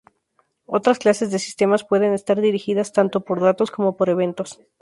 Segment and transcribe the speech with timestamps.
[0.65, 4.59] Otras clases de sistemas pueden estar dirigidas tanto por datos como por eventos.